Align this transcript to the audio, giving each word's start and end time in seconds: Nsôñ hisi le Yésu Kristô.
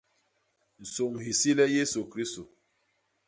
Nsôñ 0.81 1.13
hisi 1.23 1.51
le 1.57 1.65
Yésu 1.75 2.01
Kristô. 2.11 2.43